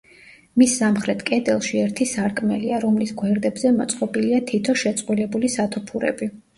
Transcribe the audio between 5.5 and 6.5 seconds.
სათოფურები.